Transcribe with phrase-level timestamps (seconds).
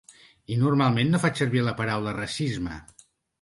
[0.53, 2.81] I normalment no faig servir la paraula ‘racisme’.